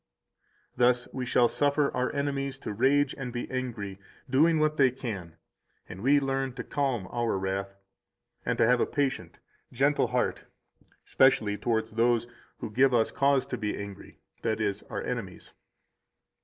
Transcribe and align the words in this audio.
Thus 0.75 1.07
we 1.13 1.27
shall 1.27 1.47
suffer 1.47 1.95
our 1.95 2.11
enemies 2.11 2.57
to 2.57 2.73
rage 2.73 3.13
and 3.19 3.31
be 3.31 3.47
angry, 3.51 3.99
doing 4.27 4.57
what 4.57 4.77
they 4.77 4.89
can, 4.89 5.37
and 5.87 6.01
we 6.01 6.19
learn 6.19 6.53
to 6.53 6.63
calm 6.63 7.07
our 7.11 7.37
wrath, 7.37 7.75
and 8.43 8.57
to 8.57 8.65
have 8.65 8.79
a 8.79 8.87
patient, 8.87 9.37
gentle 9.71 10.07
heart, 10.07 10.45
especially 11.05 11.55
toward 11.55 11.89
those 11.89 12.27
who 12.57 12.71
give 12.71 12.95
us 12.95 13.11
cause 13.11 13.45
to 13.45 13.59
be 13.59 13.77
angry, 13.77 14.17
that 14.41 14.59
is, 14.59 14.81
our 14.89 15.03
enemies. 15.03 15.53